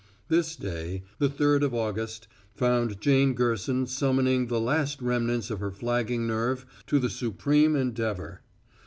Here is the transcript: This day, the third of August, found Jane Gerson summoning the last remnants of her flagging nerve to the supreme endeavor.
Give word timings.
This 0.29 0.55
day, 0.55 1.03
the 1.19 1.29
third 1.29 1.61
of 1.61 1.75
August, 1.75 2.27
found 2.55 2.99
Jane 2.99 3.35
Gerson 3.35 3.85
summoning 3.85 4.47
the 4.47 4.59
last 4.59 4.99
remnants 4.99 5.51
of 5.51 5.59
her 5.59 5.69
flagging 5.69 6.25
nerve 6.25 6.65
to 6.87 6.97
the 6.97 7.07
supreme 7.07 7.75
endeavor. 7.75 8.41